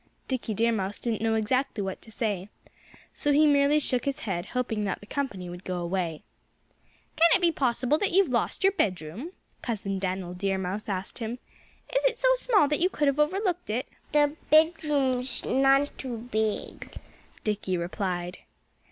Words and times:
Dickie 0.27 0.55
Deer 0.55 0.71
Mouse 0.71 0.97
didn't 0.97 1.21
know 1.21 1.35
exactly 1.35 1.83
what 1.83 2.01
to 2.01 2.09
say. 2.09 2.49
So 3.13 3.31
he 3.31 3.45
merely 3.45 3.79
shook 3.79 4.05
his 4.05 4.21
head, 4.21 4.47
hoping 4.47 4.83
that 4.85 4.99
the 4.99 5.05
company 5.05 5.47
would 5.47 5.63
go 5.63 5.77
away. 5.79 6.23
"Can 7.17 7.29
it 7.35 7.39
be 7.39 7.51
possible 7.51 7.99
that 7.99 8.11
you've 8.11 8.29
lost 8.29 8.63
your 8.63 8.71
bedroom?" 8.73 9.33
Cousin 9.61 9.99
Dan'l 9.99 10.33
Deer 10.33 10.57
Mouse 10.57 10.89
asked 10.89 11.19
him. 11.19 11.37
"Is 11.95 12.03
it 12.05 12.17
so 12.17 12.29
small 12.33 12.67
that 12.69 12.79
you 12.79 12.89
could 12.89 13.09
have 13.09 13.19
overlooked 13.19 13.69
it?" 13.69 13.89
"The 14.11 14.35
bedroom's 14.49 15.45
none 15.45 15.85
too 15.99 16.17
big," 16.31 16.95
Dickie 17.43 17.77
replied. 17.77 18.39